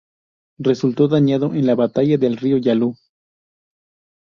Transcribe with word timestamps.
Resultó 0.57 1.07
dañado 1.07 1.53
en 1.53 1.67
la 1.67 1.75
Batalla 1.75 2.17
del 2.17 2.37
río 2.37 2.57
Yalu. 2.57 2.95